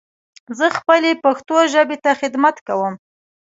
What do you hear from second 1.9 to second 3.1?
ته خدمت کوم.